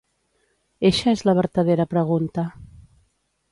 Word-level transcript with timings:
Eixa 0.89 1.13
és 1.17 1.21
la 1.29 1.35
vertadera 1.41 1.87
pregunta. 1.93 2.49